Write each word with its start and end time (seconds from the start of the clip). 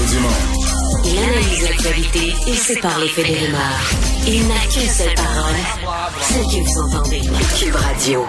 Mario 0.00 0.14
Dumont. 0.14 1.04
Il 1.04 1.18
analyse 1.18 1.62
l'actualité 1.62 2.34
et 2.46 2.54
sépare 2.54 2.98
les 3.00 3.08
faits 3.08 3.26
des 3.26 3.34
rumeurs. 3.34 3.90
Il 4.26 4.48
n'a 4.48 4.54
qu'une 4.72 4.88
seule 4.88 5.14
parole, 5.14 6.10
celle 6.20 6.42
que 6.44 6.64
vous 6.64 6.80
entendez. 6.80 7.20
Cube 7.58 7.74
Radio. 7.74 8.26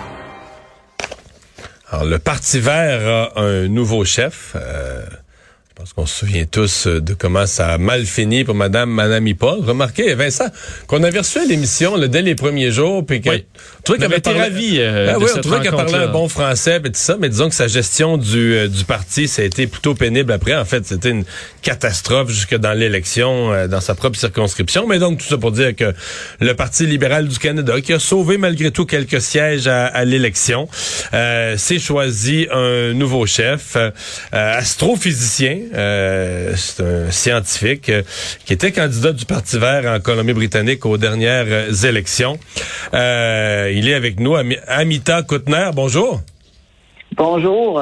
Alors, 1.89 2.05
le 2.05 2.19
Parti 2.19 2.60
vert 2.60 3.31
a 3.35 3.42
un 3.42 3.67
nouveau 3.67 4.03
chef. 4.05 4.53
Euh, 4.55 5.05
je 5.72 5.76
pense 5.81 5.94
qu'on 5.94 6.06
se 6.06 6.19
souvient 6.19 6.44
tous 6.44 6.87
euh, 6.87 6.99
de 6.99 7.13
comment 7.13 7.46
ça 7.46 7.69
a 7.69 7.78
mal 7.78 8.06
fini 8.06 8.44
pour 8.44 8.56
Madame 8.56 8.90
Madame 8.90 9.33
Paul. 9.35 9.62
Remarquez, 9.62 10.15
Vincent, 10.15 10.47
qu'on 10.86 11.01
avait 11.01 11.19
reçu 11.19 11.40
à 11.40 11.46
l'émission 11.46 11.96
là, 11.96 12.10
dès 12.10 12.22
les 12.22 12.36
premiers 12.36 12.72
jours, 12.72 13.05
puis 13.05 13.22
que 13.22 13.29
Oui. 13.29 13.46
On 13.87 14.01
avait 14.01 14.18
été 14.18 14.31
ravis, 14.31 14.79
euh, 14.79 15.13
Ben 15.13 15.18
oui, 15.18 15.29
on 15.33 15.40
trouvait 15.40 15.62
qu'elle 15.62 15.72
parlait 15.72 15.96
un 15.96 16.08
bon 16.08 16.27
français, 16.27 16.81
puis 16.81 16.91
tout 16.91 16.99
ça, 16.99 17.16
mais 17.20 17.30
disons 17.30 17.48
que 17.48 17.55
sa 17.55 17.68
gestion 17.68 18.18
du, 18.18 18.54
euh, 18.54 18.68
du 18.68 18.84
parti, 18.84 19.30
ça 19.30 19.44
a 19.44 19.45
été 19.45 19.66
plutôt 19.66 19.95
pénible 19.95 20.34
après. 20.34 20.55
En 20.55 20.66
fait, 20.66 20.86
c'était 20.86 21.09
une 21.09 21.23
catastrophe 21.62 22.30
jusque 22.30 22.56
dans 22.56 22.73
l'élection, 22.73 23.53
euh, 23.53 23.67
dans 23.67 23.81
sa 23.81 23.95
propre 23.95 24.17
circonscription. 24.17 24.88
Mais 24.88 25.00
donc, 25.00 25.20
tout 25.20 25.26
ça 25.26 25.38
pour 25.38 25.52
dire 25.52 25.76
que 25.76 25.94
le 26.42 26.53
Parti 26.53 26.86
libéral 26.86 27.28
du 27.28 27.40
Canada, 27.40 27.80
qui 27.81 27.94
a 27.94 28.00
sauvé 28.00 28.38
malgré 28.38 28.72
tout 28.72 28.86
quelques 28.86 29.22
sièges 29.22 29.67
à, 29.67 29.86
à 29.86 30.03
l'élection, 30.03 30.67
euh, 31.14 31.58
s'est 31.58 31.80
choisi 31.80 32.48
un 32.52 32.94
nouveau 32.94 33.26
chef, 33.26 33.78
euh, 34.34 34.62
euh, 35.74 36.54
c'est 36.56 36.84
un 36.84 37.12
scientifique, 37.12 37.90
euh, 37.90 38.04
qui 38.46 38.54
était 38.54 38.72
candidat 38.72 39.12
du 39.14 39.26
Parti 39.26 39.58
vert 39.58 39.86
en 39.92 40.00
Colombie-Britannique 40.00 40.86
aux 40.86 40.98
dernières 40.98 41.46
euh, 41.48 41.72
élections. 41.88 42.38
Il 42.94 43.88
est 43.90 43.94
avec 43.94 44.20
nous, 44.20 44.36
Ami- 44.36 44.58
Amita 44.68 45.22
Koutner. 45.24 45.70
Bonjour. 45.74 46.22
Bonjour. 47.16 47.82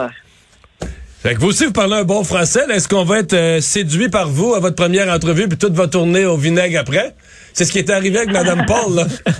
Fait 1.22 1.36
que 1.36 1.40
vous 1.42 1.48
aussi, 1.48 1.66
vous 1.66 1.74
parlez 1.74 1.96
un 1.96 2.04
bon 2.06 2.24
français. 2.24 2.62
Est-ce 2.72 2.88
qu'on 2.88 3.04
va 3.04 3.20
être 3.20 3.34
euh, 3.34 3.60
séduit 3.60 4.08
par 4.10 4.30
vous 4.30 4.54
à 4.56 4.60
votre 4.60 4.76
première 4.78 5.10
entrevue, 5.10 5.50
puis 5.50 5.58
tout 5.58 5.74
va 5.74 5.88
tourner 5.88 6.26
au 6.26 6.38
vinaigre 6.38 6.80
après? 6.80 7.14
C'est 7.52 7.66
ce 7.66 7.72
qui 7.74 7.80
est 7.80 7.90
arrivé 7.90 8.20
avec 8.20 8.32
Mme 8.32 8.66
Paul, 8.68 8.96
là. 8.96 9.06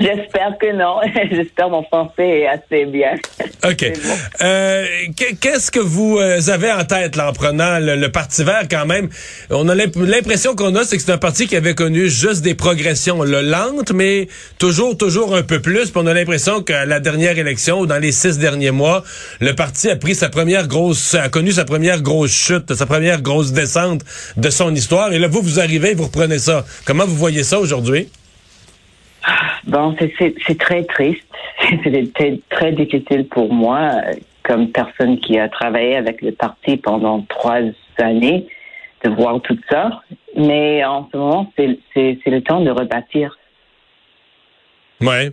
J'espère 0.00 0.56
que 0.60 0.72
non. 0.76 0.96
J'espère 1.30 1.68
mon 1.68 1.84
français 1.84 2.40
est 2.40 2.46
assez 2.48 2.86
bien. 2.86 3.12
OK. 3.64 3.92
Bon. 4.02 4.10
Euh, 4.42 4.86
qu'est- 5.14 5.36
Qu'est-ce 5.38 5.70
que 5.70 5.78
vous 5.78 6.18
euh, 6.18 6.40
avez 6.48 6.72
en 6.72 6.84
tête, 6.84 7.14
là, 7.16 7.28
en 7.30 7.32
prenant 7.32 7.78
le, 7.78 7.94
le 7.96 8.10
Parti 8.10 8.42
vert, 8.42 8.64
quand 8.68 8.86
même? 8.86 9.08
On 9.50 9.68
a 9.68 9.74
l'imp- 9.74 9.94
l'impression 9.96 10.54
qu'on 10.56 10.74
a, 10.74 10.84
c'est 10.84 10.96
que 10.96 11.02
c'est 11.02 11.12
un 11.12 11.18
parti 11.18 11.46
qui 11.46 11.54
avait 11.54 11.74
connu 11.74 12.08
juste 12.08 12.42
des 12.42 12.54
progressions 12.54 13.22
là, 13.22 13.42
lentes, 13.42 13.92
mais 13.92 14.26
toujours, 14.58 14.96
toujours 14.96 15.36
un 15.36 15.42
peu 15.42 15.60
plus. 15.60 15.90
Puis 15.90 16.02
on 16.02 16.06
a 16.06 16.14
l'impression 16.14 16.62
qu'à 16.62 16.86
la 16.86 16.98
dernière 16.98 17.38
élection, 17.38 17.80
ou 17.80 17.86
dans 17.86 17.98
les 17.98 18.10
six 18.12 18.38
derniers 18.38 18.70
mois, 18.72 19.04
le 19.40 19.52
parti 19.54 19.90
a 19.90 19.96
pris 19.96 20.14
sa 20.16 20.28
première 20.28 20.66
grosse, 20.72 21.14
a 21.14 21.28
connu 21.28 21.52
sa 21.52 21.66
première 21.66 22.00
grosse 22.00 22.32
chute, 22.32 22.72
sa 22.72 22.86
première 22.86 23.20
grosse 23.20 23.52
descente 23.52 24.00
de 24.38 24.48
son 24.48 24.74
histoire. 24.74 25.12
Et 25.12 25.18
là, 25.18 25.28
vous, 25.28 25.42
vous 25.42 25.60
arrivez, 25.60 25.92
vous 25.94 26.04
reprenez 26.04 26.38
ça. 26.38 26.64
Comment 26.86 27.04
vous 27.04 27.14
voyez 27.14 27.44
ça 27.44 27.60
aujourd'hui? 27.60 28.08
Bon, 29.66 29.94
c'est- 29.98 30.58
très 30.58 30.84
triste. 30.84 31.22
C'était 31.84 32.40
très 32.48 32.72
difficile 32.72 33.26
pour 33.30 33.52
moi, 33.52 33.80
euh, 33.80 34.14
comme 34.42 34.72
personne 34.72 35.20
qui 35.20 35.38
a 35.38 35.48
travaillé 35.48 35.94
avec 35.96 36.22
le 36.22 36.32
parti 36.32 36.78
pendant 36.78 37.20
trois 37.28 37.60
années, 37.98 38.46
de 39.04 39.10
voir 39.10 39.40
tout 39.42 39.58
ça. 39.70 40.00
Mais 40.36 40.82
en 40.84 41.08
ce 41.12 41.16
moment, 41.18 41.52
c'est 41.56 42.18
le 42.26 42.40
temps 42.40 42.62
de 42.62 42.70
rebâtir. 42.70 43.36
Ouais. 45.00 45.32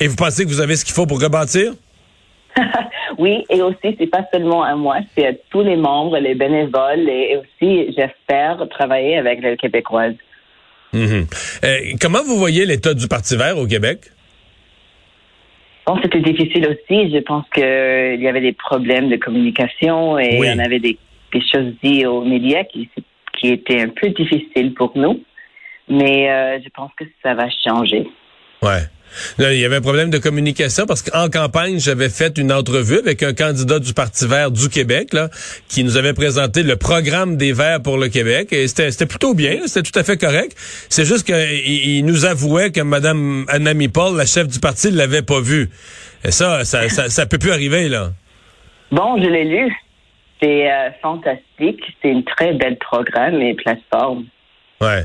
Et 0.00 0.08
vous 0.08 0.16
pensez 0.16 0.44
que 0.44 0.48
vous 0.48 0.60
avez 0.60 0.74
ce 0.76 0.84
qu'il 0.84 0.94
faut 0.94 1.06
pour 1.06 1.20
rebâtir? 1.22 1.74
Oui, 3.18 3.44
et 3.50 3.62
aussi, 3.62 3.96
c'est 3.98 4.06
pas 4.06 4.24
seulement 4.32 4.62
à 4.62 4.74
moi, 4.74 4.96
c'est 5.14 5.26
à 5.26 5.32
tous 5.50 5.62
les 5.62 5.76
membres, 5.76 6.18
les 6.18 6.34
bénévoles, 6.34 7.08
et 7.08 7.36
aussi, 7.36 7.92
j'espère 7.96 8.66
travailler 8.70 9.16
avec 9.16 9.42
les 9.42 9.56
Québécoises. 9.56 10.14
Mhm. 10.92 11.26
Euh, 11.64 11.76
comment 12.00 12.22
vous 12.22 12.36
voyez 12.36 12.66
l'état 12.66 12.94
du 12.94 13.08
Parti 13.08 13.36
vert 13.36 13.56
au 13.58 13.66
Québec? 13.66 14.00
Bon, 15.86 15.98
c'était 16.02 16.20
difficile 16.20 16.66
aussi. 16.68 17.10
Je 17.10 17.18
pense 17.20 17.44
qu'il 17.54 18.22
y 18.22 18.28
avait 18.28 18.40
des 18.40 18.52
problèmes 18.52 19.08
de 19.08 19.16
communication 19.16 20.18
et 20.18 20.38
Oui. 20.38 20.48
on 20.54 20.58
avait 20.58 20.78
des, 20.78 20.96
des 21.32 21.40
choses 21.40 21.72
dites 21.82 22.06
aux 22.06 22.24
médias 22.24 22.64
qui, 22.64 22.88
qui 23.38 23.48
étaient 23.48 23.80
un 23.80 23.88
peu 23.88 24.10
difficiles 24.10 24.74
pour 24.74 24.92
nous. 24.96 25.22
Mais 25.88 26.30
euh, 26.30 26.60
je 26.62 26.68
pense 26.74 26.92
que 26.96 27.04
ça 27.22 27.34
va 27.34 27.48
changer. 27.66 28.06
Ouais. 28.62 28.82
Là, 29.38 29.52
il 29.52 29.60
y 29.60 29.64
avait 29.64 29.76
un 29.76 29.80
problème 29.80 30.10
de 30.10 30.18
communication 30.18 30.86
parce 30.86 31.02
qu'en 31.02 31.28
campagne, 31.28 31.78
j'avais 31.78 32.08
fait 32.08 32.38
une 32.38 32.52
entrevue 32.52 32.98
avec 32.98 33.22
un 33.22 33.32
candidat 33.32 33.78
du 33.78 33.94
Parti 33.94 34.26
vert 34.26 34.50
du 34.50 34.68
Québec, 34.68 35.12
là, 35.12 35.28
qui 35.68 35.84
nous 35.84 35.96
avait 35.96 36.14
présenté 36.14 36.62
le 36.62 36.76
programme 36.76 37.36
des 37.36 37.52
Verts 37.52 37.82
pour 37.82 37.98
le 37.98 38.08
Québec. 38.08 38.52
Et 38.52 38.68
c'était 38.68 39.06
plutôt 39.06 39.34
bien, 39.34 39.60
c'était 39.66 39.90
tout 39.90 39.98
à 39.98 40.04
fait 40.04 40.16
correct. 40.16 40.56
C'est 40.88 41.04
juste 41.04 41.26
qu'il 41.26 41.36
il 41.36 42.04
nous 42.04 42.24
avouait 42.24 42.70
que 42.70 42.80
Mme 42.80 43.44
Anami 43.48 43.88
Paul, 43.88 44.16
la 44.16 44.26
chef 44.26 44.48
du 44.48 44.60
parti, 44.60 44.90
ne 44.90 44.96
l'avait 44.96 45.22
pas 45.22 45.40
vu. 45.40 45.70
Et 46.24 46.30
ça, 46.30 46.64
ça, 46.64 46.88
ça, 46.88 47.08
ça 47.08 47.26
peut 47.26 47.38
plus 47.38 47.50
arriver, 47.50 47.88
là. 47.88 48.10
Bon, 48.90 49.20
je 49.20 49.28
l'ai 49.28 49.44
lu. 49.44 49.72
C'est 50.40 50.70
euh, 50.70 50.90
fantastique. 51.00 51.80
C'est 52.00 52.10
une 52.10 52.24
très 52.24 52.52
belle 52.52 52.78
programme 52.78 53.40
et 53.40 53.54
plateforme. 53.54 54.26
Ouais. 54.80 55.04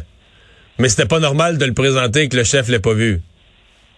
Mais 0.80 0.90
c'était 0.90 1.08
pas 1.08 1.20
normal 1.20 1.58
de 1.58 1.66
le 1.66 1.74
présenter 1.74 2.24
et 2.24 2.30
que 2.30 2.38
le 2.38 2.44
chef 2.44 2.68
l'ait 2.70 2.80
pas 2.80 2.94
vu. 2.94 3.22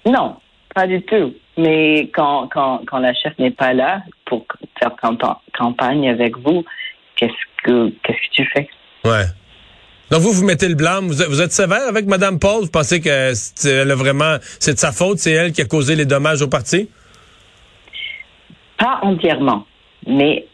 Non, 0.09 0.35
pas 0.73 0.87
du 0.87 1.01
tout. 1.03 1.33
Mais 1.57 2.09
quand, 2.13 2.47
quand, 2.47 2.81
quand 2.87 2.99
la 2.99 3.13
chef 3.13 3.37
n'est 3.37 3.51
pas 3.51 3.73
là 3.73 4.01
pour 4.25 4.45
faire 4.79 4.95
campa- 5.01 5.39
campagne 5.53 6.09
avec 6.09 6.37
vous, 6.37 6.63
qu'est-ce 7.15 7.63
que 7.63 7.89
qu'est-ce 8.01 8.17
que 8.17 8.33
tu 8.33 8.45
fais? 8.53 8.69
Ouais. 9.05 9.25
Donc 10.09 10.21
vous, 10.21 10.31
vous 10.31 10.45
mettez 10.45 10.67
le 10.67 10.75
blâme. 10.75 11.07
Vous 11.07 11.21
êtes, 11.21 11.27
vous 11.27 11.41
êtes 11.41 11.51
sévère 11.51 11.87
avec 11.87 12.07
Mme 12.07 12.39
Paul? 12.39 12.63
Vous 12.63 12.71
pensez 12.71 12.99
que 13.01 13.33
c'est, 13.33 13.69
elle 13.81 13.91
a 13.91 13.95
vraiment, 13.95 14.37
c'est 14.59 14.73
de 14.73 14.79
sa 14.79 14.91
faute? 14.91 15.19
C'est 15.19 15.33
elle 15.33 15.51
qui 15.51 15.61
a 15.61 15.65
causé 15.65 15.95
les 15.95 16.05
dommages 16.05 16.41
au 16.41 16.47
parti? 16.47 16.89
Pas 18.77 18.99
entièrement, 19.03 19.67
mais 20.07 20.47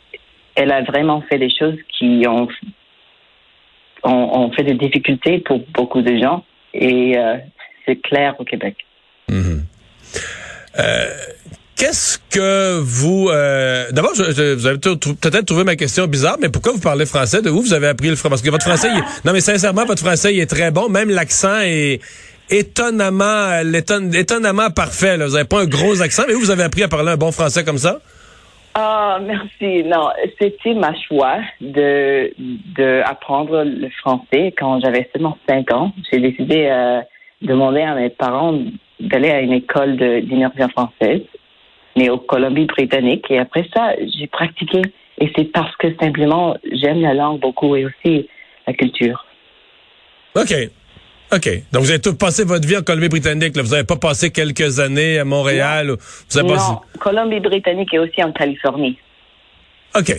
elle 0.56 0.72
a 0.72 0.82
vraiment 0.82 1.22
fait 1.30 1.38
des 1.38 1.50
choses 1.50 1.78
qui 1.98 2.26
ont, 2.28 2.48
ont, 4.04 4.40
ont 4.40 4.52
fait 4.52 4.64
des 4.64 4.74
difficultés 4.74 5.40
pour 5.40 5.60
beaucoup 5.74 6.02
de 6.02 6.18
gens 6.18 6.44
et 6.74 7.18
euh, 7.18 7.38
c'est 7.86 7.98
clair 7.98 8.36
au 8.40 8.44
Québec. 8.44 8.76
Qu'est-ce 11.76 12.20
que 12.30 12.80
vous... 12.80 13.28
euh, 13.30 13.92
D'abord, 13.92 14.14
vous 14.14 14.22
avez 14.22 14.78
peut-être 14.78 15.46
trouvé 15.46 15.66
ma 15.66 15.76
question 15.76 16.08
bizarre, 16.08 16.38
mais 16.42 16.48
pourquoi 16.48 16.72
vous 16.72 16.80
parlez 16.80 17.06
français? 17.06 17.42
De 17.42 17.50
où 17.50 17.62
vous 17.62 17.74
avez 17.74 17.88
appris 17.88 18.08
le 18.10 18.16
français? 18.16 18.30
Parce 18.30 18.42
que 18.42 18.50
votre 18.50 18.66
français... 18.66 18.90
Non, 19.26 19.34
mais 19.34 19.42
sincèrement, 19.42 19.84
votre 19.86 20.02
français 20.02 20.36
est 20.38 20.50
très 20.50 20.72
bon. 20.72 20.88
Même 20.88 21.10
l'accent 21.10 21.60
est 21.60 22.00
étonnamment 22.50 23.24
euh, 23.24 24.10
étonnamment 24.14 24.70
parfait. 24.70 25.18
Vous 25.18 25.34
n'avez 25.34 25.44
pas 25.44 25.64
un 25.64 25.66
gros 25.66 26.02
accent, 26.02 26.24
mais 26.28 26.34
vous, 26.34 26.50
avez 26.50 26.64
appris 26.64 26.84
à 26.84 26.88
parler 26.88 27.12
un 27.12 27.18
bon 27.18 27.34
français 27.34 27.66
comme 27.66 27.78
ça? 27.78 28.00
Ah, 28.74 29.20
merci. 29.22 29.84
Non, 29.84 30.10
c'était 30.40 30.76
ma 30.76 30.94
choix 31.08 31.40
de, 31.60 32.32
le 32.78 33.90
français 34.00 34.54
quand 34.58 34.80
j'avais 34.80 35.10
seulement 35.14 35.38
cinq 35.48 35.72
ans. 35.74 35.92
J'ai 36.10 36.20
décidé 36.20 36.68
euh, 36.72 37.02
de 37.42 37.48
demander 37.48 37.82
à 37.82 37.96
mes 37.96 38.10
parents 38.10 38.58
d'aller 39.00 39.30
à 39.30 39.42
une 39.42 39.54
école 39.54 39.98
d'immersion 39.98 40.70
française, 40.70 41.22
mais 41.98 42.10
au 42.10 42.18
Colombie-Britannique. 42.18 43.26
Et 43.30 43.40
après 43.40 43.68
ça, 43.74 43.94
j'ai 44.18 44.28
pratiqué. 44.28 44.82
Et 45.20 45.32
c'est 45.36 45.46
parce 45.46 45.76
que 45.78 45.88
simplement, 46.02 46.58
j'aime 46.72 47.02
la 47.02 47.14
langue 47.14 47.40
beaucoup 47.40 47.76
et 47.76 47.86
aussi 47.86 48.28
la 48.68 48.74
culture. 48.74 49.26
OK. 50.36 50.54
OK. 51.34 51.50
Donc, 51.72 51.84
vous 51.84 51.90
avez 51.90 52.02
tout 52.02 52.16
passé 52.16 52.44
votre 52.44 52.68
vie 52.68 52.78
en 52.78 52.82
Colombie-Britannique. 52.82 53.58
Vous 53.58 53.70
n'avez 53.72 53.84
pas 53.86 53.96
passé 53.96 54.32
quelques 54.32 54.80
années 54.80 55.18
à 55.20 55.26
Montréal. 55.26 55.92
ou- 55.92 55.96
Vous 56.30 56.38
avez 56.38 56.48
passé... 56.50 56.72
Non, 56.72 56.82
Colombie-Britannique 57.00 57.94
et 57.94 58.00
aussi 58.00 58.22
en 58.24 58.32
Californie. 58.32 58.98
OK. 59.98 60.12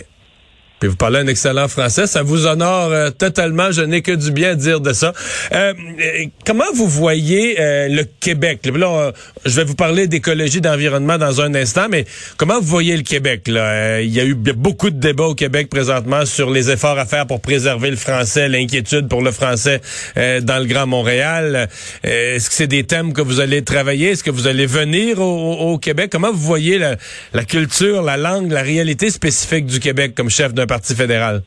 Puis 0.79 0.89
vous 0.89 0.95
parlez 0.95 1.19
un 1.19 1.27
excellent 1.27 1.67
français, 1.67 2.05
ça 2.05 2.21
vous 2.21 2.45
honore 2.45 2.91
euh, 2.91 3.09
totalement. 3.09 3.71
Je 3.71 3.81
n'ai 3.81 4.03
que 4.03 4.11
du 4.11 4.31
bien 4.31 4.51
à 4.51 4.55
dire 4.55 4.79
de 4.79 4.93
ça. 4.93 5.11
Euh, 5.51 5.73
euh, 5.99 6.25
comment 6.45 6.71
vous 6.75 6.87
voyez 6.87 7.59
euh, 7.59 7.87
le 7.87 8.03
Québec? 8.19 8.59
Là, 8.71 8.87
on- 8.87 9.11
je 9.43 9.55
vais 9.55 9.63
vous 9.63 9.73
parler 9.73 10.05
d'écologie, 10.07 10.61
d'environnement 10.61 11.17
dans 11.17 11.41
un 11.41 11.55
instant, 11.55 11.87
mais 11.89 12.05
comment 12.37 12.59
vous 12.59 12.67
voyez 12.67 12.95
le 12.95 13.01
Québec 13.01 13.47
là? 13.47 13.61
Euh, 13.61 14.01
Il 14.03 14.13
y 14.13 14.19
a 14.19 14.23
eu 14.25 14.35
beaucoup 14.35 14.91
de 14.91 14.99
débats 14.99 15.23
au 15.25 15.33
Québec 15.33 15.67
présentement 15.69 16.25
sur 16.27 16.51
les 16.51 16.69
efforts 16.69 16.99
à 16.99 17.05
faire 17.07 17.25
pour 17.25 17.41
préserver 17.41 17.89
le 17.89 17.95
français, 17.97 18.47
l'inquiétude 18.47 19.07
pour 19.07 19.23
le 19.23 19.31
français 19.31 19.81
euh, 20.17 20.41
dans 20.41 20.59
le 20.59 20.65
Grand 20.65 20.85
Montréal. 20.85 21.69
Euh, 22.05 22.35
Est-ce 22.35 22.49
que 22.49 22.55
c'est 22.55 22.67
des 22.67 22.83
thèmes 22.83 23.13
que 23.13 23.21
vous 23.21 23.39
allez 23.39 23.63
travailler? 23.63 24.11
Est-ce 24.11 24.23
que 24.23 24.29
vous 24.31 24.45
allez 24.45 24.67
venir 24.67 25.19
au 25.21 25.79
Québec? 25.79 26.09
Comment 26.11 26.31
vous 26.31 26.37
voyez 26.37 26.77
la, 26.77 26.97
la 27.33 27.43
culture, 27.45 28.03
la 28.03 28.15
langue, 28.17 28.51
la 28.51 28.61
réalité 28.61 29.09
spécifique 29.09 29.65
du 29.65 29.79
Québec 29.79 30.13
comme 30.15 30.29
chef 30.29 30.53
d'un 30.53 30.66
parti 30.67 30.95
fédéral? 30.95 31.41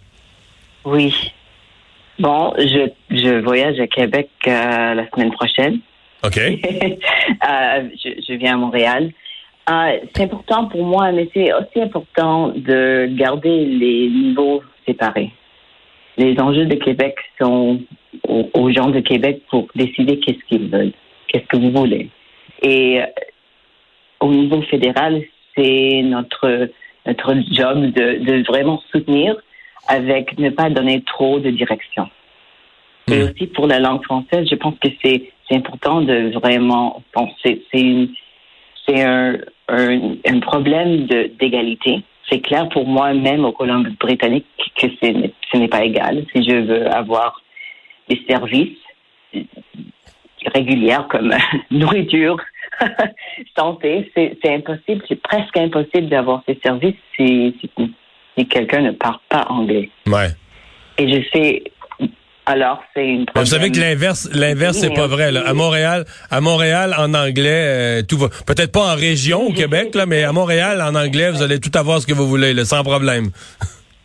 Oui. 0.85 1.15
Bon, 2.19 2.53
je, 2.59 2.91
je 3.11 3.41
voyage 3.43 3.81
à 3.81 3.87
Québec 3.87 4.29
euh, 4.47 4.95
la 4.95 5.09
semaine 5.11 5.33
prochaine. 5.33 5.81
OK. 6.25 6.39
Euh, 7.49 7.89
je, 8.05 8.11
je 8.29 8.35
viens 8.35 8.55
à 8.55 8.57
Montréal. 8.57 9.13
Euh, 9.71 9.99
c'est 10.15 10.25
important 10.25 10.67
pour 10.67 10.85
moi, 10.85 11.13
mais 11.13 11.29
c'est 11.33 11.53
aussi 11.55 11.81
important 11.81 12.49
de 12.49 13.09
garder 13.13 13.65
les 13.65 14.09
niveaux 14.09 14.63
séparés. 14.87 15.31
les 16.19 16.39
enjeux 16.41 16.67
de 16.67 16.75
Québec 16.75 17.15
sont 17.41 17.81
aux, 18.27 18.71
gens 18.73 18.89
de 18.89 19.01
Québec 19.01 19.43
pour 19.49 19.69
décider 19.75 20.19
qu'est-ce 20.19 20.45
qu'ils 20.49 20.69
veulent, 20.69 20.93
qu'est-ce 21.29 21.47
que 21.47 21.57
vous 21.57 21.71
voulez. 21.71 22.11
Et 22.63 23.01
au 24.21 24.33
niveau 24.33 24.61
fédéral, 24.63 25.23
c'est 25.57 26.03
notre 26.05 26.69
notre 27.11 27.35
job 27.53 27.93
de, 27.93 28.25
de, 28.25 28.45
vraiment 28.47 28.83
soutenir 28.93 29.37
avec 29.89 30.39
ne 30.39 30.51
pas 30.51 30.71
donner 30.71 31.03
trop 31.03 31.41
de 31.41 31.51
direction. 31.51 32.09
Et 33.09 33.19
hmm. 33.19 33.25
aussi 33.25 33.47
pour 33.49 33.67
la 33.67 33.81
langue 33.81 34.05
française, 34.05 34.47
je 34.49 34.55
pense 34.55 34.75
que 34.79 34.89
c'est 35.03 35.33
important 35.51 36.01
de 36.01 36.31
vraiment 36.33 37.03
penser. 37.13 37.63
C'est 37.73 39.03
un, 39.05 39.39
un, 39.69 40.15
un, 40.27 40.41
problème 40.41 41.07
d'égalité. 41.41 42.03
C'est 42.29 42.41
clair 42.41 42.69
pour 42.69 42.87
moi, 42.87 43.13
même 43.13 43.45
au 43.45 43.53
Colombie-Britannique, 43.53 44.47
que 44.77 44.87
ce 45.01 45.57
n'est 45.57 45.69
pas 45.69 45.85
égal. 45.85 46.25
Si 46.33 46.45
je 46.49 46.57
veux 46.57 46.87
avoir 46.95 47.43
des 48.09 48.21
services 48.29 48.79
réguliers 50.55 50.99
comme 51.09 51.35
nourriture, 51.71 52.37
santé, 53.57 54.11
c'est 54.15 54.55
impossible, 54.55 55.03
c'est 55.09 55.21
presque 55.21 55.57
impossible 55.57 56.09
d'avoir 56.09 56.43
ces 56.47 56.59
services 56.63 56.97
si, 57.17 57.57
si, 57.61 58.47
quelqu'un 58.47 58.83
ne 58.83 58.93
parle 58.93 59.19
pas 59.29 59.45
anglais. 59.49 59.91
Ouais. 60.07 60.29
Et 60.99 61.09
je 61.09 61.23
sais, 61.33 61.63
alors 62.47 62.83
c'est 62.95 63.07
une. 63.07 63.27
Vous 63.35 63.45
savez 63.45 63.71
que 63.71 63.79
l'inverse, 63.79 64.29
l'inverse, 64.33 64.79
c'est 64.79 64.95
pas 64.95 65.07
vrai. 65.07 65.31
Là. 65.31 65.43
À 65.47 65.55
Montréal, 65.55 66.05
à 66.31 66.41
Montréal, 66.41 66.95
en 66.99 67.15
anglais, 67.15 68.01
euh, 68.01 68.03
tout 68.03 68.19
va. 68.19 68.29
Peut-être 68.47 68.73
pas 68.73 68.93
en 68.93 68.97
région 68.97 69.49
au 69.49 69.53
Québec, 69.53 69.95
là, 69.95 70.07
mais 70.07 70.25
à 70.25 70.33
Montréal, 70.33 70.83
en 70.83 70.95
anglais, 70.95 71.31
vous 71.31 71.43
allez 71.43 71.61
tout 71.61 71.77
avoir 71.79 72.01
ce 72.01 72.07
que 72.07 72.15
vous 72.15 72.27
voulez, 72.27 72.55
là, 72.55 72.65
sans 72.65 72.83
problème. 72.83 73.31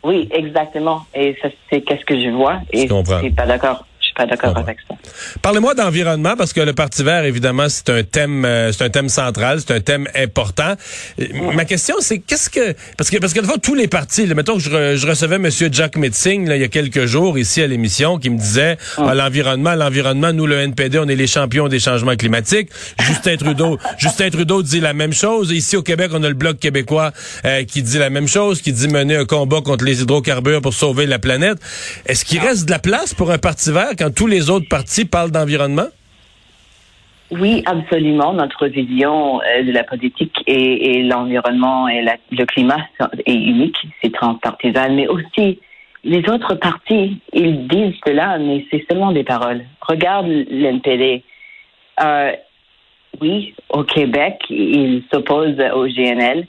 Oui, 0.04 0.28
exactement. 0.30 1.04
Et 1.14 1.36
ça, 1.42 1.48
c'est 1.70 1.80
qu'est-ce 1.80 2.04
que 2.04 2.20
je 2.20 2.28
vois? 2.30 2.60
Et 2.72 2.86
je 2.86 3.18
suis 3.18 3.30
pas 3.30 3.46
d'accord 3.46 3.84
pas 4.16 4.26
d'accord 4.26 4.56
avec 4.56 4.78
ça. 4.88 4.94
Parlez-moi 5.42 5.74
d'environnement 5.74 6.36
parce 6.36 6.52
que 6.52 6.60
le 6.60 6.72
Parti 6.72 7.02
vert, 7.02 7.24
évidemment, 7.24 7.68
c'est 7.68 7.90
un 7.90 8.02
thème, 8.02 8.44
euh, 8.44 8.72
c'est 8.72 8.84
un 8.84 8.88
thème 8.88 9.10
central, 9.10 9.60
c'est 9.60 9.74
un 9.74 9.80
thème 9.80 10.08
important. 10.14 10.74
Euh, 11.20 11.26
ma 11.54 11.64
question, 11.66 11.96
c'est 12.00 12.18
qu'est-ce 12.18 12.48
que 12.48 12.74
parce 12.96 13.10
que 13.10 13.18
parce 13.18 13.34
que 13.34 13.42
fois 13.42 13.58
tous 13.58 13.74
les 13.74 13.88
partis, 13.88 14.26
là, 14.26 14.34
mettons 14.34 14.54
que 14.54 14.60
je, 14.60 15.06
recevais 15.06 15.38
Monsieur 15.38 15.68
Jack 15.70 15.96
Metzing 15.96 16.48
là, 16.48 16.56
il 16.56 16.62
y 16.62 16.64
a 16.64 16.68
quelques 16.68 17.04
jours 17.04 17.38
ici 17.38 17.62
à 17.62 17.66
l'émission 17.66 18.18
qui 18.18 18.30
me 18.30 18.38
disait 18.38 18.78
ah, 18.96 19.14
l'environnement, 19.14 19.74
l'environnement, 19.74 20.32
nous 20.32 20.46
le 20.46 20.60
NPD, 20.60 20.98
on 20.98 21.08
est 21.08 21.14
les 21.14 21.26
champions 21.26 21.68
des 21.68 21.78
changements 21.78 22.16
climatiques. 22.16 22.70
Justin 23.00 23.36
Trudeau, 23.36 23.78
Justin 23.98 24.30
Trudeau 24.30 24.62
dit 24.62 24.80
la 24.80 24.94
même 24.94 25.12
chose. 25.12 25.52
Ici 25.52 25.76
au 25.76 25.82
Québec, 25.82 26.10
on 26.14 26.22
a 26.22 26.28
le 26.28 26.34
bloc 26.34 26.58
québécois 26.58 27.12
euh, 27.44 27.64
qui 27.64 27.82
dit 27.82 27.98
la 27.98 28.10
même 28.10 28.28
chose, 28.28 28.62
qui 28.62 28.72
dit 28.72 28.88
mener 28.88 29.16
un 29.16 29.26
combat 29.26 29.60
contre 29.60 29.84
les 29.84 30.00
hydrocarbures 30.00 30.62
pour 30.62 30.72
sauver 30.72 31.06
la 31.06 31.18
planète. 31.18 31.58
Est-ce 32.06 32.24
qu'il 32.24 32.38
ah. 32.40 32.48
reste 32.48 32.64
de 32.64 32.70
la 32.70 32.78
place 32.78 33.12
pour 33.12 33.30
un 33.30 33.38
parti 33.38 33.70
vert 33.70 33.90
quand 33.98 34.05
tous 34.10 34.26
les 34.26 34.50
autres 34.50 34.68
partis 34.68 35.04
parlent 35.04 35.30
d'environnement? 35.30 35.88
Oui, 37.30 37.62
absolument. 37.66 38.32
Notre 38.32 38.68
vision 38.68 39.40
euh, 39.40 39.62
de 39.64 39.72
la 39.72 39.82
politique 39.84 40.36
et, 40.46 41.02
l'environnement 41.02 41.88
et 41.88 42.04
le 42.30 42.44
climat 42.44 42.86
est 43.24 43.34
unique, 43.34 43.76
c'est 44.00 44.12
transpartisan, 44.12 44.92
mais 44.92 45.08
aussi 45.08 45.58
les 46.04 46.28
autres 46.28 46.54
partis, 46.54 47.20
ils 47.32 47.66
disent 47.66 47.96
cela, 48.06 48.38
mais 48.38 48.64
c'est 48.70 48.84
seulement 48.88 49.10
des 49.10 49.24
paroles. 49.24 49.64
Regarde 49.80 50.28
l'NPD. 50.28 51.24
Euh, 52.00 52.32
oui, 53.20 53.54
au 53.70 53.82
Québec, 53.82 54.40
ils 54.48 55.02
s'opposent 55.12 55.60
au 55.74 55.86
GNL, 55.88 56.46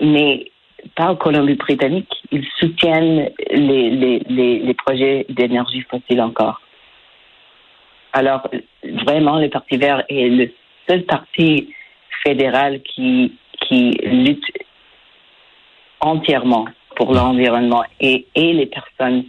mais 0.00 0.52
pas 0.94 1.10
au 1.10 1.16
Colombie-Britannique. 1.16 2.12
Ils 2.30 2.46
soutiennent 2.60 3.30
les 3.50 4.74
projets 4.74 5.26
d'énergie 5.28 5.84
fossile 5.90 6.20
encore. 6.20 6.60
Alors, 8.12 8.48
vraiment, 8.82 9.38
le 9.38 9.48
Parti 9.48 9.76
vert 9.76 10.04
est 10.08 10.28
le 10.28 10.52
seul 10.88 11.04
parti 11.04 11.72
fédéral 12.24 12.82
qui, 12.82 13.32
qui 13.60 13.90
lutte 14.02 14.44
entièrement 16.00 16.66
pour 16.96 17.12
l'environnement 17.14 17.84
et, 18.00 18.26
et 18.34 18.52
les 18.52 18.66
personnes 18.66 19.24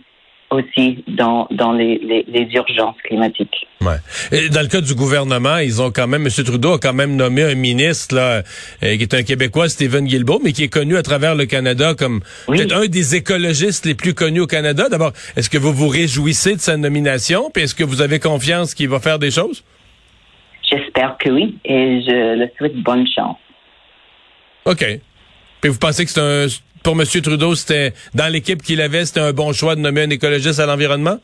aussi 0.51 1.03
dans, 1.07 1.47
dans 1.49 1.71
les, 1.71 1.97
les, 2.27 2.47
urgences 2.53 2.97
climatiques. 3.03 3.67
Ouais. 3.79 3.95
Et 4.31 4.49
dans 4.49 4.61
le 4.61 4.67
cas 4.67 4.81
du 4.81 4.93
gouvernement, 4.93 5.57
ils 5.57 5.81
ont 5.81 5.91
quand 5.91 6.07
même, 6.07 6.25
M. 6.25 6.43
Trudeau 6.43 6.73
a 6.73 6.79
quand 6.79 6.93
même 6.93 7.15
nommé 7.15 7.43
un 7.43 7.55
ministre 7.55 8.15
là, 8.15 8.43
euh, 8.83 8.97
qui 8.97 9.01
est 9.01 9.13
un 9.13 9.23
Québécois, 9.23 9.69
Stephen 9.69 10.05
Guilbeault, 10.05 10.41
mais 10.43 10.51
qui 10.51 10.63
est 10.63 10.69
connu 10.69 10.97
à 10.97 11.03
travers 11.03 11.35
le 11.35 11.45
Canada 11.45 11.93
comme 11.97 12.21
peut-être 12.47 12.75
un 12.75 12.87
des 12.87 13.15
écologistes 13.15 13.85
les 13.85 13.95
plus 13.95 14.13
connus 14.13 14.41
au 14.41 14.47
Canada. 14.47 14.89
D'abord, 14.89 15.13
est-ce 15.37 15.49
que 15.49 15.57
vous 15.57 15.71
vous 15.71 15.87
réjouissez 15.87 16.55
de 16.55 16.61
sa 16.61 16.75
nomination, 16.75 17.49
puis 17.53 17.63
est-ce 17.63 17.75
que 17.75 17.85
vous 17.85 18.01
avez 18.01 18.19
confiance 18.19 18.73
qu'il 18.73 18.89
va 18.89 18.99
faire 18.99 19.19
des 19.19 19.31
choses? 19.31 19.63
J'espère 20.69 21.17
que 21.17 21.29
oui, 21.29 21.57
et 21.63 22.01
je 22.01 22.35
le 22.37 22.49
souhaite 22.57 22.75
bonne 22.77 23.07
chance. 23.07 23.37
OK. 24.65 24.85
Puis 25.61 25.69
vous 25.69 25.79
pensez 25.79 26.05
que 26.05 26.11
c'est 26.11 26.21
un 26.21 26.47
pour 26.83 26.99
M. 26.99 27.05
Trudeau, 27.05 27.55
c'était 27.55 27.93
dans 28.13 28.31
l'équipe 28.31 28.61
qu'il 28.61 28.81
avait, 28.81 29.05
c'était 29.05 29.21
un 29.21 29.33
bon 29.33 29.53
choix 29.53 29.75
de 29.75 29.81
nommer 29.81 30.03
un 30.03 30.09
écologiste 30.09 30.59
à 30.59 30.65
l'environnement? 30.65 31.17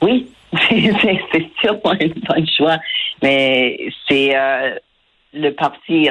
Oui, 0.00 0.28
c'est 0.68 1.50
sûrement 1.60 1.92
un 1.92 2.08
bon 2.08 2.46
choix, 2.56 2.78
mais 3.22 3.78
c'est 4.08 4.36
euh, 4.36 4.74
le 5.32 5.50
parti 5.50 6.08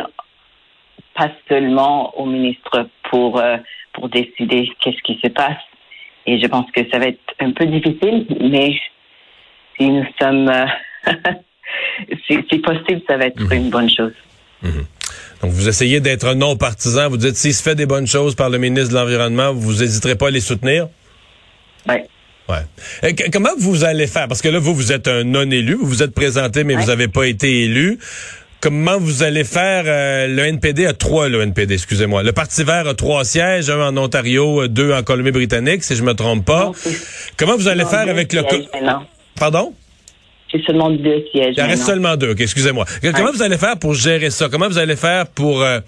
pas 1.13 1.31
seulement 1.49 2.17
au 2.17 2.25
ministre 2.25 2.87
pour 3.09 3.39
euh, 3.39 3.57
pour 3.93 4.09
décider 4.09 4.71
qu'est-ce 4.79 5.01
qui 5.03 5.19
se 5.21 5.27
passe. 5.27 5.57
Et 6.25 6.39
je 6.39 6.47
pense 6.47 6.69
que 6.71 6.81
ça 6.89 6.99
va 6.99 7.07
être 7.07 7.33
un 7.39 7.51
peu 7.51 7.65
difficile, 7.65 8.25
mais 8.39 8.79
si 9.77 9.89
nous 9.89 10.05
sommes, 10.21 10.49
euh, 10.49 10.65
si, 12.27 12.59
possible, 12.59 13.01
ça 13.07 13.17
va 13.17 13.25
être 13.25 13.41
mhm. 13.41 13.53
une 13.53 13.69
bonne 13.69 13.89
chose. 13.89 14.13
Mhm. 14.61 14.85
Donc, 15.41 15.51
vous 15.51 15.67
essayez 15.67 15.99
d'être 15.99 16.33
non 16.33 16.55
partisan. 16.55 17.09
Vous 17.09 17.17
dites, 17.17 17.35
s'il 17.35 17.53
se 17.53 17.63
fait 17.63 17.75
des 17.75 17.85
bonnes 17.85 18.07
choses 18.07 18.35
par 18.35 18.49
le 18.49 18.57
ministre 18.57 18.89
de 18.89 18.95
l'Environnement, 18.95 19.53
vous 19.53 19.73
n'hésiterez 19.75 20.15
pas 20.15 20.27
à 20.27 20.31
les 20.31 20.41
soutenir? 20.41 20.87
Oui. 21.87 21.95
Ouais. 22.49 23.15
comment 23.31 23.49
vous 23.57 23.83
allez 23.83 24.07
faire? 24.07 24.27
Parce 24.27 24.41
que 24.41 24.49
là, 24.49 24.59
vous, 24.59 24.75
vous 24.75 24.91
êtes 24.91 25.07
un 25.07 25.23
non-élu. 25.23 25.75
Vous 25.75 25.87
vous 25.87 26.03
êtes 26.03 26.13
présenté, 26.13 26.63
mais 26.63 26.75
vous 26.75 26.87
n'avez 26.87 27.07
pas 27.07 27.25
été 27.25 27.63
élu. 27.63 27.97
Comment 28.59 28.99
vous 28.99 29.23
allez 29.23 29.43
faire? 29.43 29.85
Euh, 29.87 30.27
le 30.27 30.43
NPD 30.43 30.85
a 30.85 30.93
trois, 30.93 31.29
le 31.29 31.41
NPD, 31.41 31.73
excusez-moi. 31.73 32.21
Le 32.21 32.31
Parti 32.31 32.63
vert 32.63 32.87
a 32.87 32.93
trois 32.93 33.25
sièges, 33.25 33.71
un 33.71 33.87
en 33.87 33.97
Ontario, 33.97 34.67
deux 34.67 34.93
en 34.93 35.01
Colombie-Britannique, 35.01 35.83
si 35.83 35.95
je 35.95 36.03
me 36.03 36.13
trompe 36.13 36.45
pas. 36.45 36.71
comment 37.37 37.55
vous 37.55 37.67
allez 37.67 37.85
faire 37.85 38.07
avec 38.07 38.31
le... 38.33 38.43
Pardon? 39.35 39.73
C'est 40.51 40.61
seulement 40.65 40.89
deux 40.89 41.25
sièges. 41.31 41.55
Il 41.57 41.63
en 41.63 41.67
reste 41.67 41.85
seulement 41.85 42.17
deux. 42.17 42.35
excusez-moi. 42.37 42.85
Comment 43.15 43.31
vous 43.31 43.41
allez 43.41 43.57
faire 43.57 43.77
pour 43.79 43.93
gérer 43.93 44.29
ça? 44.29 44.49
Comment 44.49 44.67
vous 44.67 44.77
allez 44.77 44.97
faire 44.97 45.27
pour 45.27 45.61
euh, 45.61 45.79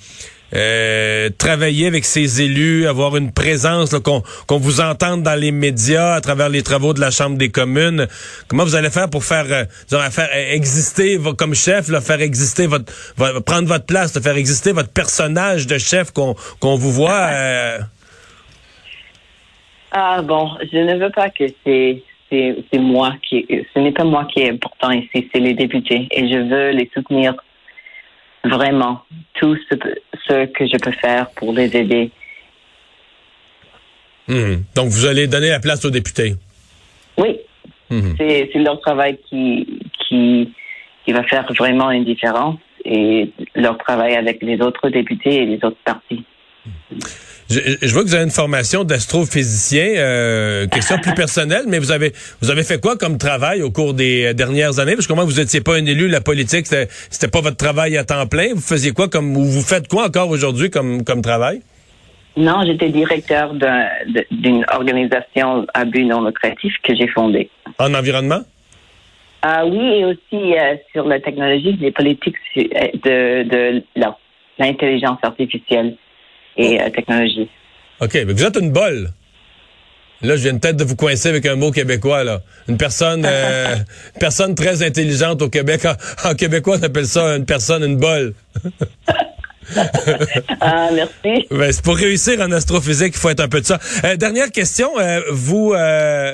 euh, 0.55 1.29
travailler 1.37 1.87
avec 1.87 2.05
ces 2.05 2.41
élus, 2.41 2.87
avoir 2.87 3.17
une 3.17 3.33
présence, 3.33 3.93
qu'on 3.99 4.23
vous 4.57 4.79
entende 4.79 5.21
dans 5.21 5.35
les 5.35 5.51
médias 5.51 6.13
à 6.13 6.21
travers 6.21 6.47
les 6.47 6.63
travaux 6.63 6.93
de 6.93 7.01
la 7.01 7.11
Chambre 7.11 7.37
des 7.37 7.49
communes? 7.49 8.07
Comment 8.47 8.63
vous 8.63 8.75
allez 8.75 8.89
faire 8.89 9.09
pour 9.09 9.25
faire, 9.25 9.47
euh, 9.49 10.09
faire 10.09 10.29
exister 10.31 11.19
comme 11.37 11.55
chef, 11.55 11.89
là, 11.89 11.99
faire 11.99 12.21
exister 12.21 12.67
votre, 12.67 12.85
prendre 13.43 13.67
votre 13.67 13.85
place, 13.85 14.13
de 14.13 14.21
faire 14.21 14.37
exister 14.37 14.71
votre 14.71 14.89
personnage 14.89 15.67
de 15.67 15.77
chef 15.77 16.11
qu'on 16.11 16.35
qu'on 16.61 16.75
vous 16.75 16.91
voit? 16.91 17.29
Ah 19.91 20.21
bon, 20.21 20.51
je 20.71 20.77
ne 20.77 21.03
veux 21.03 21.11
pas 21.11 21.29
que 21.29 21.43
c'est 21.65 22.01
c'est 22.71 22.79
moi 22.79 23.13
qui, 23.21 23.45
ce 23.73 23.79
n'est 23.79 23.91
pas 23.91 24.03
moi 24.03 24.25
qui 24.25 24.41
est 24.41 24.49
important 24.49 24.91
ici, 24.91 25.29
c'est 25.33 25.39
les 25.39 25.53
députés. 25.53 26.07
Et 26.11 26.27
je 26.27 26.37
veux 26.37 26.71
les 26.71 26.89
soutenir 26.93 27.35
vraiment, 28.43 29.01
tout 29.35 29.55
ce, 29.69 30.45
que 30.45 30.65
je 30.65 30.77
peux 30.77 30.91
faire 30.91 31.29
pour 31.31 31.53
les 31.53 31.75
aider. 31.75 32.11
Hmm. 34.27 34.55
Donc, 34.75 34.87
vous 34.87 35.05
allez 35.05 35.27
donner 35.27 35.49
la 35.49 35.59
place 35.59 35.85
aux 35.85 35.89
députés? 35.89 36.33
Oui. 37.17 37.39
Hmm. 37.89 38.13
C'est 38.17 38.49
leur 38.55 38.79
travail 38.81 39.17
qui, 39.29 39.79
qui, 39.99 40.53
qui 41.05 41.11
va 41.11 41.23
faire 41.23 41.45
vraiment 41.53 41.91
une 41.91 42.05
différence 42.05 42.57
et 42.85 43.31
leur 43.55 43.77
travail 43.77 44.15
avec 44.15 44.41
les 44.41 44.59
autres 44.61 44.89
députés 44.89 45.43
et 45.43 45.45
les 45.45 45.63
autres 45.63 45.77
partis. 45.85 46.23
Je, 47.49 47.93
vois 47.93 48.03
que 48.03 48.07
vous 48.07 48.15
avez 48.15 48.23
une 48.23 48.31
formation 48.31 48.83
d'astrophysicien. 48.83 49.95
Euh, 49.97 50.67
question 50.67 50.97
plus 50.97 51.13
personnelle, 51.13 51.65
mais 51.67 51.79
vous 51.79 51.91
avez 51.91 52.13
vous 52.41 52.49
avez 52.49 52.63
fait 52.63 52.79
quoi 52.79 52.97
comme 52.97 53.17
travail 53.17 53.61
au 53.61 53.71
cours 53.71 53.93
des 53.93 54.25
euh, 54.25 54.33
dernières 54.33 54.79
années? 54.79 54.95
Parce 54.95 55.07
que 55.07 55.13
moi, 55.13 55.25
vous 55.25 55.39
étiez 55.39 55.61
pas 55.61 55.75
un 55.75 55.85
élu, 55.85 56.07
la 56.07 56.21
politique, 56.21 56.65
c'était 56.67 57.27
pas 57.27 57.41
votre 57.41 57.57
travail 57.57 57.97
à 57.97 58.03
temps 58.03 58.25
plein. 58.27 58.53
Vous 58.53 58.61
faisiez 58.61 58.91
quoi 58.91 59.07
comme 59.09 59.35
ou 59.35 59.43
vous 59.43 59.61
faites 59.61 59.87
quoi 59.87 60.07
encore 60.07 60.29
aujourd'hui 60.29 60.69
comme 60.69 61.03
comme 61.03 61.21
travail? 61.21 61.61
Non, 62.35 62.63
j'étais 62.65 62.89
directeur 62.89 63.53
d'une 64.31 64.65
organisation 64.73 65.67
à 65.73 65.85
but 65.85 66.05
non 66.05 66.25
lucratif 66.25 66.73
que 66.81 66.95
j'ai 66.95 67.07
fondée. 67.07 67.49
En 67.77 67.93
environnement? 67.93 68.41
Ah 69.43 69.65
oui, 69.65 69.99
et 69.99 70.05
aussi 70.05 70.57
euh, 70.57 70.75
sur 70.93 71.05
la 71.05 71.19
technologie, 71.19 71.77
les 71.79 71.91
politiques 71.91 72.37
de, 72.55 73.43
de 73.43 73.83
l'intelligence 74.57 75.19
artificielle 75.21 75.97
et 76.57 76.81
euh, 76.81 76.89
technologie. 76.89 77.49
OK, 78.01 78.13
mais 78.13 78.33
vous 78.33 78.43
êtes 78.43 78.57
une 78.57 78.71
bolle. 78.71 79.11
Là, 80.21 80.37
je 80.37 80.43
viens 80.43 80.57
peut-être 80.57 80.77
de 80.77 80.85
vous 80.85 80.95
coincer 80.95 81.27
avec 81.27 81.45
un 81.45 81.55
mot 81.55 81.71
québécois, 81.71 82.23
là. 82.23 82.41
Une 82.69 82.77
personne, 82.77 83.23
euh, 83.25 83.75
personne 84.19 84.55
très 84.55 84.81
intelligente 84.81 85.41
au 85.41 85.49
Québec. 85.49 85.85
En, 86.23 86.33
québécois, 86.33 86.77
on 86.79 86.83
appelle 86.83 87.07
ça 87.07 87.35
une 87.35 87.45
personne, 87.45 87.83
une 87.83 87.97
bolle. 87.97 88.33
ah, 90.61 90.89
merci. 90.93 91.47
Ben, 91.49 91.71
c'est 91.71 91.83
pour 91.83 91.95
réussir 91.95 92.39
en 92.39 92.51
astrophysique, 92.51 93.13
il 93.15 93.19
faut 93.19 93.29
être 93.29 93.39
un 93.39 93.47
peu 93.47 93.61
de 93.61 93.65
ça. 93.65 93.79
Euh, 94.03 94.15
dernière 94.15 94.51
question. 94.51 94.89
Euh, 94.99 95.21
vous, 95.31 95.73
euh, 95.73 96.33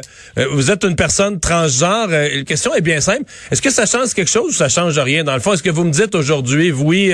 vous 0.51 0.71
êtes 0.71 0.83
une 0.83 0.95
personne 0.95 1.39
transgenre. 1.39 2.09
la 2.09 2.43
question 2.43 2.73
est 2.73 2.81
bien 2.81 3.01
simple. 3.01 3.23
Est-ce 3.51 3.61
que 3.61 3.69
ça 3.69 3.85
change 3.85 4.13
quelque 4.13 4.29
chose 4.29 4.49
ou 4.49 4.53
ça 4.53 4.69
change 4.69 4.97
rien? 4.97 5.23
Dans 5.23 5.33
le 5.33 5.39
fond, 5.39 5.53
est-ce 5.53 5.63
que 5.63 5.69
vous 5.69 5.83
me 5.83 5.91
dites 5.91 6.15
aujourd'hui, 6.15 6.71
oui, 6.71 7.13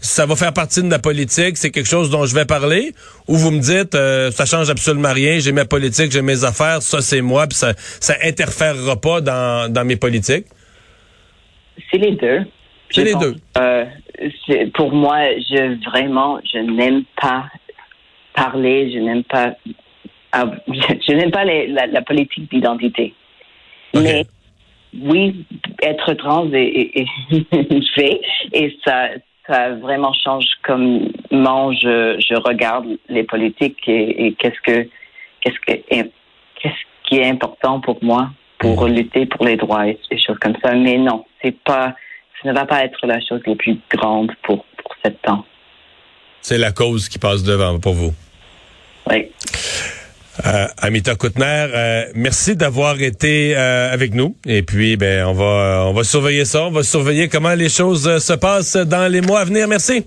ça 0.00 0.26
va 0.26 0.36
faire 0.36 0.52
partie 0.52 0.82
de 0.82 0.90
la 0.90 0.98
politique, 0.98 1.56
c'est 1.56 1.70
quelque 1.70 1.88
chose 1.88 2.10
dont 2.10 2.26
je 2.26 2.34
vais 2.34 2.44
parler? 2.44 2.94
Ou 3.28 3.36
vous 3.36 3.50
me 3.50 3.60
dites, 3.60 3.96
ça 4.34 4.46
change 4.46 4.70
absolument 4.70 5.12
rien, 5.12 5.38
j'ai 5.38 5.52
ma 5.52 5.64
politique, 5.64 6.12
j'ai 6.12 6.22
mes 6.22 6.44
affaires, 6.44 6.82
ça 6.82 7.00
c'est 7.00 7.20
moi, 7.20 7.46
puis 7.46 7.58
ça, 7.58 7.74
ça 8.00 8.14
interférera 8.22 9.00
pas 9.00 9.20
dans, 9.20 9.72
dans 9.72 9.84
mes 9.84 9.96
politiques? 9.96 10.46
C'est 11.90 11.98
les 11.98 12.12
deux. 12.12 12.40
C'est 12.90 13.04
les 13.04 13.14
deux. 13.14 13.36
Euh, 13.56 13.84
pour 14.74 14.92
moi, 14.92 15.18
je 15.38 15.82
vraiment, 15.88 16.40
je 16.52 16.58
n'aime 16.58 17.04
pas 17.20 17.46
parler, 18.34 18.92
je 18.92 18.98
n'aime 18.98 19.24
pas, 19.24 19.54
je, 20.34 21.12
n'aime 21.12 21.30
pas 21.30 21.44
la, 21.44 22.02
politique 22.02 22.50
d'identité. 22.50 23.14
Mais 23.94 24.24
oui, 24.98 25.44
être 25.82 26.14
trans 26.14 26.50
est, 26.52 27.06
fait 27.94 28.20
et 28.52 28.76
ça, 28.84 29.08
ça 29.46 29.70
vraiment 29.70 30.12
change 30.12 30.44
comment 30.62 31.72
je, 31.72 32.16
je 32.20 32.40
regarde 32.40 32.98
les 33.08 33.24
politiques 33.24 33.88
et, 33.88 34.34
qu'est-ce 34.38 34.60
que 34.62 34.88
qu'est-ce 35.40 35.60
que 35.66 35.80
qu'est-ce 35.88 36.74
qui 37.04 37.18
est 37.18 37.28
important 37.28 37.80
pour 37.80 37.98
moi 38.02 38.30
pour 38.58 38.86
mhm. 38.86 38.94
lutter 38.94 39.26
pour 39.26 39.44
les 39.44 39.56
droits 39.56 39.88
et 39.88 39.98
des 40.10 40.18
choses 40.18 40.38
comme 40.38 40.56
ça. 40.62 40.74
Mais 40.74 40.98
non, 40.98 41.24
c'est 41.42 41.58
pas 41.64 41.94
ce 42.42 42.48
ne 42.48 42.54
va 42.54 42.66
pas 42.66 42.84
être 42.84 43.06
la 43.06 43.20
chose 43.20 43.40
la 43.46 43.54
plus 43.54 43.78
grande 43.90 44.32
pour, 44.42 44.64
pour 44.82 44.94
ce 45.04 45.10
temps. 45.10 45.44
C'est 46.40 46.58
la 46.58 46.72
cause 46.72 47.08
qui 47.08 47.18
passe 47.18 47.42
devant 47.42 47.78
pour 47.78 47.94
vous. 47.94 48.14
Oui. 49.10 49.28
Euh, 50.46 50.66
Amita 50.78 51.16
Koutner, 51.16 51.66
euh, 51.74 52.04
merci 52.14 52.56
d'avoir 52.56 53.00
été 53.00 53.54
euh, 53.56 53.92
avec 53.92 54.14
nous. 54.14 54.36
Et 54.46 54.62
puis, 54.62 54.96
ben, 54.96 55.26
on 55.26 55.34
va, 55.34 55.84
on 55.86 55.92
va 55.92 56.04
surveiller 56.04 56.44
ça. 56.44 56.64
On 56.64 56.70
va 56.70 56.82
surveiller 56.82 57.28
comment 57.28 57.54
les 57.54 57.68
choses 57.68 58.18
se 58.18 58.32
passent 58.32 58.76
dans 58.76 59.10
les 59.10 59.20
mois 59.20 59.40
à 59.40 59.44
venir. 59.44 59.68
Merci. 59.68 60.04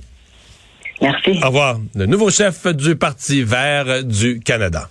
Merci. 1.01 1.39
Au 1.43 1.47
revoir. 1.47 1.79
Le 1.95 2.05
nouveau 2.05 2.31
chef 2.31 2.65
du 2.67 2.95
Parti 2.95 3.43
vert 3.43 4.03
du 4.03 4.39
Canada. 4.39 4.89